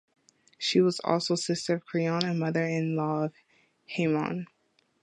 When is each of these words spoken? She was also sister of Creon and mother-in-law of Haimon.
She 0.57 0.81
was 0.81 0.99
also 1.01 1.35
sister 1.35 1.75
of 1.75 1.85
Creon 1.85 2.25
and 2.25 2.39
mother-in-law 2.39 3.25
of 3.25 3.33
Haimon. 3.95 4.47